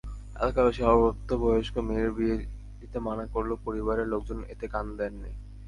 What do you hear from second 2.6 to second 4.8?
দিতে মানা করলেও পরিবারের লোকজন এতে